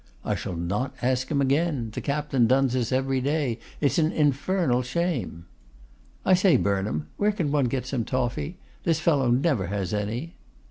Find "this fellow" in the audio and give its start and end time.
8.83-9.29